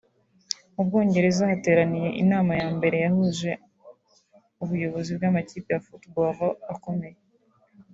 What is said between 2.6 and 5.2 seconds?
ya mbere yahuje ubuyobozi